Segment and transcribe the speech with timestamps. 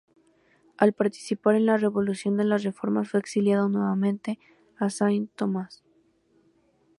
[0.77, 4.39] Al participar en la Revolución de la Reformas fue exiliado nuevamente
[4.79, 5.83] a Saint Thomas.